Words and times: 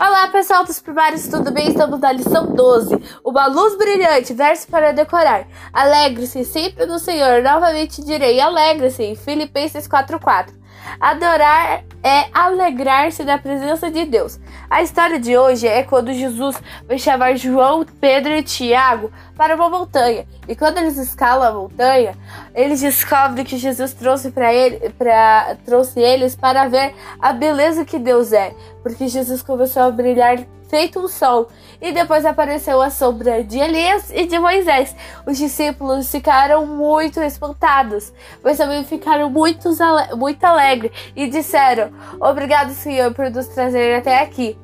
Olá, 0.00 0.28
pessoal 0.28 0.64
dos 0.64 0.78
primários, 0.78 1.26
tudo 1.26 1.50
bem? 1.50 1.70
Estamos 1.70 1.98
na 1.98 2.12
lição 2.12 2.46
12. 2.54 3.02
Uma 3.24 3.48
luz 3.48 3.76
brilhante, 3.76 4.32
verso 4.32 4.68
para 4.68 4.92
decorar. 4.92 5.48
Alegre-se 5.72 6.44
sempre 6.44 6.86
no 6.86 7.00
Senhor. 7.00 7.42
Novamente 7.42 8.04
direi, 8.04 8.40
alegre-se. 8.40 9.16
Filipenses 9.16 9.88
4:4. 9.88 10.54
Adorar 11.00 11.82
é 12.04 12.26
alegrar-se 12.32 13.24
da 13.24 13.38
presença 13.38 13.90
de 13.90 14.04
Deus. 14.04 14.38
A 14.70 14.82
história 14.82 15.18
de 15.18 15.36
hoje 15.36 15.66
é 15.66 15.82
quando 15.82 16.12
Jesus 16.12 16.56
vai 16.86 16.96
chamar 16.96 17.36
João, 17.36 17.84
Pedro 18.00 18.30
e 18.34 18.42
Tiago 18.44 19.10
para 19.36 19.56
uma 19.56 19.68
montanha. 19.68 20.28
E 20.48 20.56
quando 20.56 20.78
eles 20.78 20.96
escalam 20.96 21.46
a 21.46 21.52
montanha, 21.52 22.16
eles 22.54 22.80
descobrem 22.80 23.44
que 23.44 23.58
Jesus 23.58 23.92
trouxe 23.92 24.30
para 24.30 24.52
ele, 24.52 24.88
para 24.90 25.56
trouxe 25.64 26.00
eles 26.00 26.34
para 26.34 26.66
ver 26.66 26.94
a 27.20 27.34
beleza 27.34 27.84
que 27.84 27.98
Deus 27.98 28.32
é, 28.32 28.54
porque 28.82 29.08
Jesus 29.08 29.42
começou 29.42 29.82
a 29.82 29.90
brilhar 29.90 30.38
feito 30.68 31.00
um 31.00 31.08
sol. 31.08 31.48
E 31.80 31.92
depois 31.92 32.24
apareceu 32.24 32.80
a 32.80 32.90
sombra 32.90 33.44
de 33.44 33.58
Elias 33.58 34.10
e 34.10 34.26
de 34.26 34.38
Moisés. 34.38 34.96
Os 35.26 35.36
discípulos 35.36 36.10
ficaram 36.10 36.66
muito 36.66 37.20
espantados, 37.20 38.12
mas 38.42 38.56
também 38.56 38.84
ficaram 38.84 39.28
muito, 39.28 39.68
muito 40.16 40.44
alegres 40.44 40.92
e 41.14 41.26
disseram: 41.28 41.90
Obrigado, 42.20 42.70
Senhor, 42.70 43.12
por 43.12 43.30
nos 43.30 43.48
trazer 43.48 43.96
até 43.96 44.20
aqui. 44.22 44.58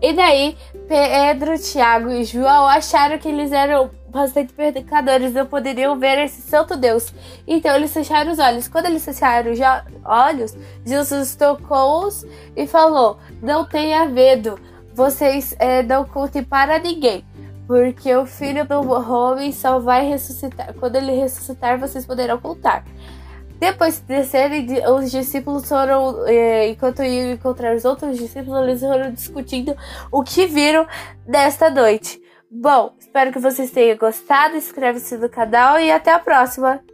E 0.00 0.12
daí, 0.12 0.56
Pedro, 0.88 1.56
Tiago 1.58 2.10
e 2.10 2.24
João 2.24 2.66
acharam 2.66 3.18
que 3.18 3.28
eles 3.28 3.52
eram 3.52 3.88
bastante 4.12 4.52
pecadores, 4.52 5.32
não 5.32 5.46
poderiam 5.46 5.98
ver 5.98 6.18
esse 6.18 6.42
santo 6.42 6.76
Deus. 6.76 7.12
Então 7.46 7.74
eles 7.74 7.92
fecharam 7.92 8.30
os 8.30 8.38
olhos. 8.38 8.68
Quando 8.68 8.86
eles 8.86 9.04
fecharam 9.04 9.50
os 9.50 9.58
olhos, 10.04 10.56
Jesus 10.84 11.34
tocou-os 11.34 12.24
e 12.54 12.66
falou: 12.66 13.18
Não 13.42 13.64
tenha 13.64 14.04
medo, 14.04 14.60
vocês 14.94 15.56
é, 15.58 15.82
não 15.82 16.04
contem 16.04 16.44
para 16.44 16.78
ninguém. 16.78 17.24
Porque 17.66 18.14
o 18.14 18.26
filho 18.26 18.66
do 18.66 18.80
homem 18.90 19.50
só 19.50 19.78
vai 19.78 20.06
ressuscitar. 20.06 20.74
Quando 20.74 20.96
ele 20.96 21.12
ressuscitar, 21.12 21.78
vocês 21.78 22.04
poderão 22.04 22.38
contar. 22.38 22.84
Depois 23.58 24.00
de 24.00 24.06
descerem, 24.06 24.66
os 24.88 25.10
discípulos 25.10 25.68
foram, 25.68 26.26
é, 26.26 26.68
enquanto 26.68 27.02
iam 27.02 27.30
encontrar 27.30 27.76
os 27.76 27.84
outros 27.84 28.18
discípulos, 28.18 28.60
eles 28.60 28.80
foram 28.80 29.12
discutindo 29.12 29.76
o 30.10 30.22
que 30.24 30.46
viram 30.46 30.84
desta 31.24 31.70
noite. 31.70 32.21
Bom, 32.54 32.94
espero 33.00 33.32
que 33.32 33.38
vocês 33.38 33.70
tenham 33.70 33.96
gostado. 33.96 34.56
Inscreve-se 34.56 35.16
no 35.16 35.26
canal 35.26 35.80
e 35.80 35.90
até 35.90 36.12
a 36.12 36.18
próxima. 36.18 36.84